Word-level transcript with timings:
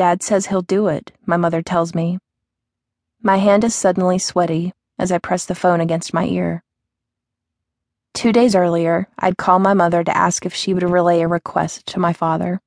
Dad 0.00 0.22
says 0.22 0.46
he'll 0.46 0.62
do 0.62 0.86
it, 0.86 1.12
my 1.26 1.36
mother 1.36 1.60
tells 1.60 1.94
me. 1.94 2.18
My 3.20 3.36
hand 3.36 3.64
is 3.64 3.74
suddenly 3.74 4.18
sweaty 4.18 4.72
as 4.98 5.12
I 5.12 5.18
press 5.18 5.44
the 5.44 5.54
phone 5.54 5.78
against 5.78 6.14
my 6.14 6.24
ear. 6.24 6.62
Two 8.14 8.32
days 8.32 8.54
earlier, 8.54 9.08
I'd 9.18 9.36
called 9.36 9.60
my 9.60 9.74
mother 9.74 10.02
to 10.02 10.16
ask 10.16 10.46
if 10.46 10.54
she 10.54 10.72
would 10.72 10.88
relay 10.88 11.20
a 11.20 11.28
request 11.28 11.84
to 11.88 12.00
my 12.00 12.14
father. 12.14 12.62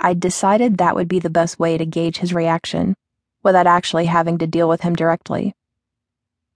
I'd 0.00 0.20
decided 0.20 0.78
that 0.78 0.94
would 0.94 1.06
be 1.06 1.18
the 1.18 1.28
best 1.28 1.58
way 1.58 1.76
to 1.76 1.84
gauge 1.84 2.16
his 2.16 2.32
reaction 2.32 2.96
without 3.42 3.66
actually 3.66 4.06
having 4.06 4.38
to 4.38 4.46
deal 4.46 4.70
with 4.70 4.80
him 4.80 4.96
directly. 4.96 5.54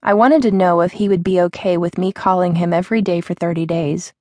I 0.03 0.15
wanted 0.15 0.41
to 0.41 0.53
know 0.53 0.81
if 0.81 0.93
he 0.93 1.07
would 1.11 1.23
be 1.23 1.39
okay 1.43 1.77
with 1.77 1.99
me 1.99 2.13
calling 2.13 2.55
him 2.55 2.73
every 2.73 3.03
day 3.03 3.21
for 3.21 3.35
30 3.35 3.67
days 3.67 4.15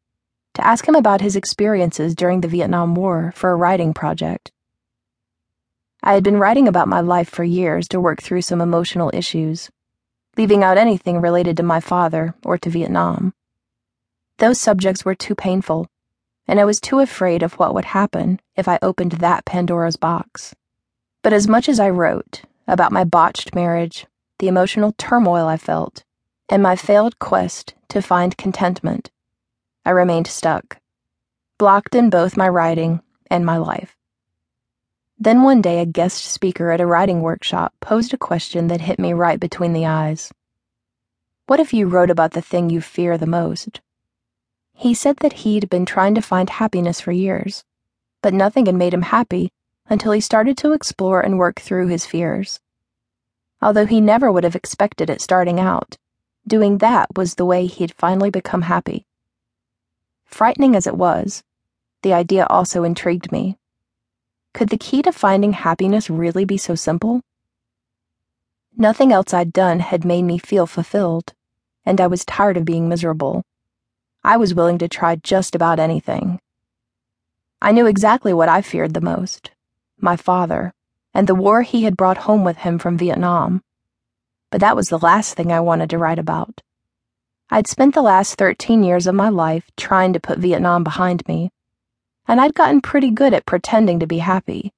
to 0.56 0.68
ask 0.68 0.86
him 0.86 0.96
about 0.96 1.22
his 1.22 1.38
experiences 1.38 2.14
during 2.14 2.42
the 2.42 2.50
Vietnam 2.50 2.94
War 2.94 3.32
for 3.38 3.52
a 3.52 3.56
writing 3.56 3.94
project. 3.94 4.52
I 6.04 6.16
had 6.16 6.24
been 6.24 6.38
writing 6.38 6.68
about 6.68 6.88
my 6.88 7.00
life 7.00 7.30
for 7.30 7.44
years 7.44 7.88
to 7.90 8.00
work 8.00 8.24
through 8.24 8.42
some 8.42 8.60
emotional 8.60 9.12
issues, 9.14 9.70
leaving 10.36 10.64
out 10.64 10.78
anything 10.78 11.22
related 11.22 11.58
to 11.58 11.64
my 11.64 11.80
father 11.80 12.34
or 12.44 12.58
to 12.58 12.72
Vietnam. 12.72 13.36
Those 14.40 14.60
subjects 14.60 15.06
were 15.06 15.14
too 15.14 15.36
painful, 15.36 15.88
and 16.48 16.60
I 16.60 16.66
was 16.66 16.82
too 16.82 17.00
afraid 17.00 17.44
of 17.44 17.54
what 17.60 17.76
would 17.76 17.86
happen 17.86 18.40
if 18.56 18.68
I 18.68 18.80
opened 18.82 19.12
that 19.14 19.46
Pandora's 19.46 19.96
box. 19.96 20.56
But 21.22 21.34
as 21.34 21.48
much 21.48 21.70
as 21.70 21.80
I 21.80 21.92
wrote 21.92 22.42
about 22.68 22.92
my 22.92 23.04
botched 23.04 23.54
marriage, 23.54 24.08
the 24.40 24.48
emotional 24.48 24.96
turmoil 24.98 25.46
I 25.46 25.58
felt, 25.58 26.04
and 26.50 26.64
my 26.64 26.76
failed 26.76 27.20
quest 27.20 27.76
to 27.90 28.02
find 28.02 28.36
contentment, 28.36 29.12
I 29.86 29.92
remained 29.92 30.26
stuck, 30.26 30.80
blocked 31.60 31.94
in 31.94 32.10
both 32.10 32.36
my 32.36 32.50
writing 32.50 33.04
and 33.30 33.46
my 33.46 33.58
life. 33.58 33.96
Then 35.24 35.44
one 35.44 35.62
day, 35.62 35.80
a 35.80 35.86
guest 35.86 36.26
speaker 36.26 36.72
at 36.72 36.82
a 36.82 36.88
writing 36.88 37.22
workshop 37.22 37.76
posed 37.80 38.12
a 38.12 38.18
question 38.18 38.70
that 38.70 38.82
hit 38.82 38.98
me 38.98 39.14
right 39.14 39.40
between 39.40 39.72
the 39.72 39.86
eyes. 39.86 40.34
What 41.46 41.60
if 41.60 41.76
you 41.76 41.88
wrote 41.88 42.10
about 42.10 42.32
the 42.32 42.42
thing 42.42 42.72
you 42.72 42.82
fear 42.82 43.20
the 43.20 43.28
most? 43.28 43.82
He 44.74 44.96
said 44.96 45.18
that 45.18 45.46
he'd 45.46 45.70
been 45.70 45.86
trying 45.86 46.16
to 46.16 46.24
find 46.24 46.50
happiness 46.50 47.00
for 47.00 47.12
years, 47.12 47.64
but 48.24 48.34
nothing 48.34 48.66
had 48.66 48.74
made 48.74 48.96
him 48.96 49.04
happy 49.04 49.52
until 49.88 50.12
he 50.12 50.22
started 50.22 50.58
to 50.58 50.74
explore 50.74 51.22
and 51.22 51.38
work 51.38 51.60
through 51.60 51.90
his 51.90 52.08
fears. 52.08 52.60
Although 53.62 53.86
he 53.86 54.02
never 54.02 54.32
would 54.32 54.44
have 54.44 54.56
expected 54.56 55.08
it 55.08 55.22
starting 55.22 55.60
out, 55.60 56.00
doing 56.48 56.80
that 56.80 57.16
was 57.16 57.36
the 57.36 57.46
way 57.46 57.68
he'd 57.68 57.94
finally 57.94 58.32
become 58.32 58.64
happy. 58.64 59.06
Frightening 60.26 60.76
as 60.76 60.88
it 60.88 60.98
was, 60.98 61.44
the 62.02 62.12
idea 62.12 62.48
also 62.48 62.84
intrigued 62.84 63.32
me. 63.32 63.60
Could 64.54 64.70
the 64.70 64.78
key 64.78 65.02
to 65.04 65.12
finding 65.12 65.54
happiness 65.54 66.10
really 66.10 66.46
be 66.46 66.58
so 66.58 66.76
simple? 66.76 67.22
Nothing 68.76 69.12
else 69.14 69.34
I'd 69.34 69.54
done 69.54 69.80
had 69.80 70.06
made 70.06 70.24
me 70.24 70.38
feel 70.38 70.68
fulfilled, 70.68 71.34
and 71.86 72.02
I 72.02 72.08
was 72.08 72.26
tired 72.26 72.58
of 72.58 72.66
being 72.66 72.90
miserable. 72.90 73.44
I 74.24 74.38
was 74.38 74.54
willing 74.54 74.78
to 74.80 74.88
try 74.88 75.16
just 75.16 75.56
about 75.56 75.80
anything. 75.80 76.40
I 77.62 77.72
knew 77.72 77.86
exactly 77.86 78.34
what 78.34 78.50
I 78.50 78.62
feared 78.62 78.94
the 78.94 79.02
most 79.02 79.52
my 80.00 80.16
father, 80.16 80.74
and 81.14 81.28
the 81.28 81.36
war 81.36 81.62
he 81.62 81.84
had 81.84 81.96
brought 81.96 82.18
home 82.26 82.44
with 82.44 82.58
him 82.58 82.80
from 82.80 82.98
Vietnam. 82.98 83.62
But 84.50 84.62
that 84.62 84.76
was 84.76 84.90
the 84.90 84.98
last 84.98 85.36
thing 85.36 85.52
I 85.52 85.60
wanted 85.60 85.92
to 85.92 85.98
write 85.98 86.18
about. 86.18 86.62
I'd 87.52 87.68
spent 87.68 87.94
the 87.94 88.02
last 88.02 88.36
13 88.36 88.84
years 88.84 89.06
of 89.06 89.14
my 89.14 89.30
life 89.30 89.70
trying 89.78 90.12
to 90.14 90.20
put 90.20 90.40
Vietnam 90.40 90.84
behind 90.84 91.28
me 91.28 91.52
and 92.28 92.40
I'd 92.40 92.54
gotten 92.54 92.82
pretty 92.82 93.12
good 93.12 93.34
at 93.34 93.46
pretending 93.46 94.00
to 94.00 94.08
be 94.08 94.20
happy. 94.20 94.72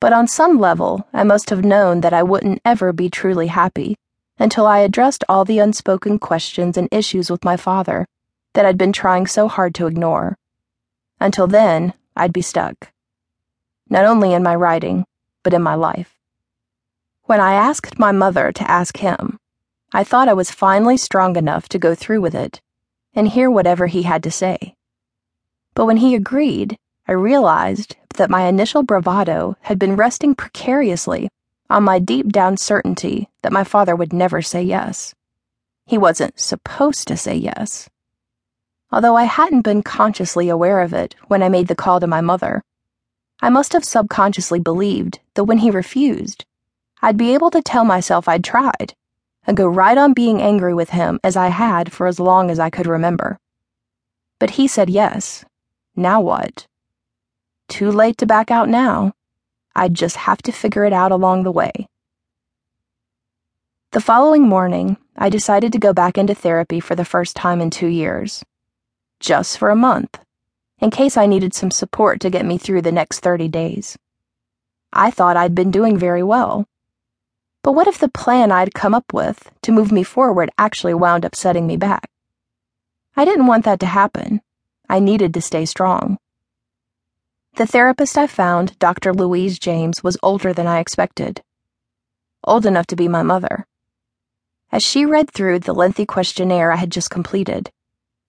But 0.00 0.12
on 0.12 0.26
some 0.26 0.58
level, 0.58 1.06
I 1.12 1.24
must 1.24 1.50
have 1.50 1.64
known 1.64 2.00
that 2.02 2.12
I 2.12 2.22
wouldn't 2.22 2.60
ever 2.64 2.92
be 2.92 3.08
truly 3.08 3.46
happy 3.46 3.96
until 4.38 4.66
I 4.66 4.80
addressed 4.80 5.24
all 5.28 5.44
the 5.44 5.58
unspoken 5.58 6.18
questions 6.18 6.76
and 6.76 6.88
issues 6.90 7.30
with 7.30 7.44
my 7.44 7.56
father 7.56 8.06
that 8.54 8.66
I'd 8.66 8.78
been 8.78 8.92
trying 8.92 9.26
so 9.26 9.48
hard 9.48 9.74
to 9.76 9.86
ignore. 9.86 10.36
Until 11.20 11.46
then, 11.46 11.94
I'd 12.16 12.32
be 12.32 12.42
stuck. 12.42 12.92
Not 13.88 14.04
only 14.04 14.32
in 14.32 14.42
my 14.42 14.54
writing, 14.54 15.04
but 15.42 15.54
in 15.54 15.62
my 15.62 15.74
life. 15.74 16.18
When 17.24 17.40
I 17.40 17.54
asked 17.54 17.98
my 17.98 18.12
mother 18.12 18.52
to 18.52 18.70
ask 18.70 18.98
him, 18.98 19.38
I 19.92 20.04
thought 20.04 20.28
I 20.28 20.34
was 20.34 20.50
finally 20.50 20.96
strong 20.96 21.36
enough 21.36 21.68
to 21.70 21.78
go 21.78 21.94
through 21.94 22.20
with 22.20 22.34
it 22.34 22.60
and 23.14 23.28
hear 23.28 23.50
whatever 23.50 23.86
he 23.86 24.02
had 24.02 24.22
to 24.24 24.30
say. 24.30 24.74
But 25.74 25.86
when 25.86 25.96
he 25.98 26.14
agreed, 26.14 26.78
I 27.06 27.12
realized 27.12 27.96
that 28.14 28.30
my 28.30 28.46
initial 28.46 28.82
bravado 28.82 29.56
had 29.62 29.78
been 29.78 29.96
resting 29.96 30.34
precariously 30.34 31.28
on 31.68 31.82
my 31.82 31.98
deep 31.98 32.28
down 32.28 32.56
certainty 32.56 33.28
that 33.42 33.52
my 33.52 33.64
father 33.64 33.96
would 33.96 34.12
never 34.12 34.40
say 34.40 34.62
yes. 34.62 35.14
He 35.86 35.98
wasn't 35.98 36.38
supposed 36.38 37.08
to 37.08 37.16
say 37.16 37.34
yes. 37.34 37.88
Although 38.92 39.16
I 39.16 39.24
hadn't 39.24 39.62
been 39.62 39.82
consciously 39.82 40.48
aware 40.48 40.80
of 40.80 40.92
it 40.92 41.16
when 41.26 41.42
I 41.42 41.48
made 41.48 41.66
the 41.66 41.74
call 41.74 41.98
to 41.98 42.06
my 42.06 42.20
mother, 42.20 42.62
I 43.42 43.50
must 43.50 43.72
have 43.72 43.84
subconsciously 43.84 44.60
believed 44.60 45.18
that 45.34 45.44
when 45.44 45.58
he 45.58 45.70
refused, 45.70 46.44
I'd 47.02 47.16
be 47.16 47.34
able 47.34 47.50
to 47.50 47.60
tell 47.60 47.84
myself 47.84 48.28
I'd 48.28 48.44
tried 48.44 48.94
and 49.46 49.56
go 49.56 49.66
right 49.66 49.98
on 49.98 50.12
being 50.12 50.40
angry 50.40 50.72
with 50.72 50.90
him 50.90 51.18
as 51.24 51.36
I 51.36 51.48
had 51.48 51.92
for 51.92 52.06
as 52.06 52.20
long 52.20 52.50
as 52.50 52.58
I 52.58 52.70
could 52.70 52.86
remember. 52.86 53.38
But 54.38 54.50
he 54.50 54.68
said 54.68 54.88
yes, 54.88 55.44
now 55.96 56.20
what? 56.20 56.66
Too 57.68 57.90
late 57.90 58.18
to 58.18 58.26
back 58.26 58.50
out 58.50 58.68
now. 58.68 59.14
I'd 59.76 59.94
just 59.94 60.16
have 60.16 60.42
to 60.42 60.52
figure 60.52 60.84
it 60.84 60.92
out 60.92 61.12
along 61.12 61.42
the 61.42 61.52
way. 61.52 61.88
The 63.92 64.00
following 64.00 64.42
morning, 64.42 64.96
I 65.16 65.28
decided 65.28 65.72
to 65.72 65.78
go 65.78 65.92
back 65.92 66.18
into 66.18 66.34
therapy 66.34 66.80
for 66.80 66.96
the 66.96 67.04
first 67.04 67.36
time 67.36 67.60
in 67.60 67.70
two 67.70 67.86
years. 67.86 68.44
Just 69.20 69.56
for 69.56 69.70
a 69.70 69.76
month, 69.76 70.18
in 70.80 70.90
case 70.90 71.16
I 71.16 71.26
needed 71.26 71.54
some 71.54 71.70
support 71.70 72.20
to 72.20 72.30
get 72.30 72.44
me 72.44 72.58
through 72.58 72.82
the 72.82 72.92
next 72.92 73.20
30 73.20 73.46
days. 73.48 73.96
I 74.92 75.10
thought 75.10 75.36
I'd 75.36 75.54
been 75.54 75.70
doing 75.70 75.96
very 75.96 76.22
well. 76.22 76.66
But 77.62 77.72
what 77.72 77.86
if 77.86 77.98
the 77.98 78.08
plan 78.08 78.52
I'd 78.52 78.74
come 78.74 78.94
up 78.94 79.14
with 79.14 79.50
to 79.62 79.72
move 79.72 79.90
me 79.92 80.02
forward 80.02 80.50
actually 80.58 80.94
wound 80.94 81.24
up 81.24 81.34
setting 81.34 81.66
me 81.66 81.76
back? 81.76 82.10
I 83.16 83.24
didn't 83.24 83.46
want 83.46 83.64
that 83.64 83.80
to 83.80 83.86
happen. 83.86 84.40
I 84.94 85.00
needed 85.00 85.34
to 85.34 85.40
stay 85.40 85.64
strong. 85.64 86.18
The 87.56 87.66
therapist 87.66 88.16
I 88.16 88.28
found, 88.28 88.78
Dr. 88.78 89.12
Louise 89.12 89.58
James, 89.58 90.04
was 90.04 90.16
older 90.22 90.52
than 90.52 90.68
I 90.68 90.78
expected. 90.78 91.42
Old 92.44 92.64
enough 92.64 92.86
to 92.86 92.94
be 92.94 93.08
my 93.08 93.24
mother. 93.24 93.66
As 94.70 94.84
she 94.84 95.04
read 95.04 95.32
through 95.32 95.58
the 95.58 95.74
lengthy 95.74 96.06
questionnaire 96.06 96.70
I 96.70 96.76
had 96.76 96.92
just 96.92 97.10
completed, 97.10 97.72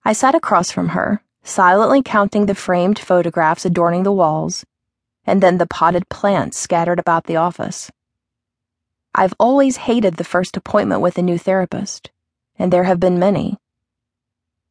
I 0.04 0.12
sat 0.12 0.34
across 0.34 0.72
from 0.72 0.88
her, 0.88 1.22
silently 1.44 2.02
counting 2.02 2.46
the 2.46 2.54
framed 2.56 2.98
photographs 2.98 3.64
adorning 3.64 4.02
the 4.02 4.10
walls, 4.10 4.64
and 5.24 5.40
then 5.40 5.58
the 5.58 5.68
potted 5.68 6.08
plants 6.08 6.58
scattered 6.58 6.98
about 6.98 7.26
the 7.26 7.36
office. 7.36 7.92
I've 9.14 9.34
always 9.38 9.76
hated 9.86 10.16
the 10.16 10.24
first 10.24 10.56
appointment 10.56 11.00
with 11.00 11.16
a 11.16 11.22
new 11.22 11.38
therapist, 11.38 12.10
and 12.58 12.72
there 12.72 12.90
have 12.90 12.98
been 12.98 13.20
many. 13.20 13.56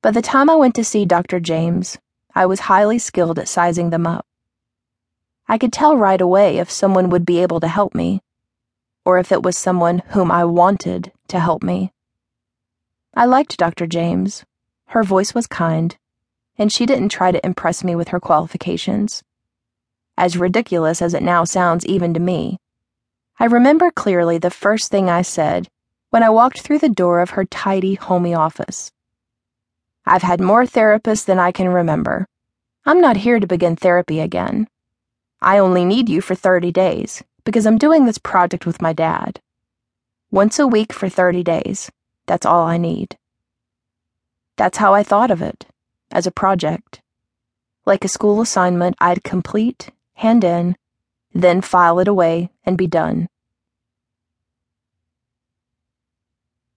By 0.05 0.11
the 0.11 0.21
time 0.21 0.51
I 0.51 0.55
went 0.55 0.75
to 0.75 0.83
see 0.83 1.03
Dr. 1.03 1.39
James, 1.39 1.97
I 2.35 2.45
was 2.45 2.69
highly 2.69 2.99
skilled 2.99 3.39
at 3.39 3.47
sizing 3.47 3.89
them 3.89 4.05
up. 4.05 4.23
I 5.47 5.57
could 5.57 5.73
tell 5.73 5.97
right 5.97 6.21
away 6.21 6.59
if 6.59 6.69
someone 6.69 7.09
would 7.09 7.25
be 7.25 7.39
able 7.41 7.59
to 7.59 7.67
help 7.67 7.95
me, 7.95 8.21
or 9.03 9.17
if 9.17 9.31
it 9.31 9.41
was 9.41 9.57
someone 9.57 10.03
whom 10.09 10.29
I 10.29 10.45
wanted 10.45 11.11
to 11.29 11.39
help 11.39 11.63
me. 11.63 11.91
I 13.15 13.25
liked 13.25 13.57
Dr. 13.57 13.87
James. 13.87 14.45
Her 14.89 15.01
voice 15.01 15.33
was 15.33 15.47
kind, 15.47 15.97
and 16.55 16.71
she 16.71 16.85
didn't 16.85 17.09
try 17.09 17.31
to 17.31 17.43
impress 17.43 17.83
me 17.83 17.95
with 17.95 18.09
her 18.09 18.19
qualifications. 18.19 19.23
As 20.19 20.37
ridiculous 20.37 21.01
as 21.01 21.15
it 21.15 21.23
now 21.23 21.45
sounds 21.45 21.83
even 21.87 22.13
to 22.13 22.19
me, 22.19 22.59
I 23.39 23.45
remember 23.45 23.89
clearly 23.89 24.37
the 24.37 24.51
first 24.51 24.91
thing 24.91 25.09
I 25.09 25.23
said 25.23 25.67
when 26.11 26.21
I 26.21 26.29
walked 26.29 26.61
through 26.61 26.77
the 26.77 26.89
door 26.89 27.21
of 27.21 27.31
her 27.31 27.45
tidy, 27.45 27.95
homey 27.95 28.35
office. 28.35 28.91
I've 30.05 30.21
had 30.21 30.39
more 30.39 30.65
therapists 30.65 31.25
than 31.25 31.39
I 31.39 31.51
can 31.51 31.67
remember. 31.67 32.27
I'm 32.85 33.01
not 33.01 33.17
here 33.17 33.39
to 33.39 33.47
begin 33.47 33.75
therapy 33.75 34.19
again. 34.19 34.67
I 35.41 35.57
only 35.57 35.83
need 35.83 36.09
you 36.09 36.21
for 36.21 36.35
30 36.35 36.71
days 36.71 37.23
because 37.43 37.65
I'm 37.65 37.77
doing 37.77 38.05
this 38.05 38.17
project 38.17 38.65
with 38.65 38.81
my 38.81 38.93
dad. 38.93 39.39
Once 40.31 40.59
a 40.59 40.67
week 40.67 40.93
for 40.93 41.09
30 41.09 41.43
days. 41.43 41.91
That's 42.27 42.45
all 42.45 42.65
I 42.65 42.77
need. 42.77 43.17
That's 44.57 44.77
how 44.77 44.93
I 44.93 45.03
thought 45.03 45.31
of 45.31 45.41
it, 45.41 45.65
as 46.11 46.25
a 46.25 46.31
project. 46.31 47.01
Like 47.85 48.03
a 48.03 48.07
school 48.09 48.41
assignment 48.41 48.95
I'd 48.99 49.23
complete, 49.23 49.91
hand 50.15 50.43
in, 50.43 50.75
then 51.33 51.61
file 51.61 51.99
it 51.99 52.07
away 52.07 52.49
and 52.65 52.77
be 52.77 52.87
done. 52.87 53.27